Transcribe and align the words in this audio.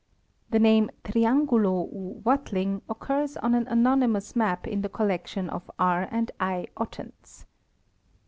The 0.49 0.57
name" 0.57 0.89
Triangulo 1.03 1.73
ou 1.93 2.23
Watling" 2.25 2.81
occurs. 2.89 3.37
on 3.37 3.53
an 3.53 3.67
anonymous 3.67 4.35
map 4.35 4.67
in 4.67 4.81
the 4.81 4.89
collection 4.89 5.47
of 5.47 5.69
R. 5.77 6.07
and 6.09 6.31
I. 6.39 6.65
Ottens. 6.75 7.45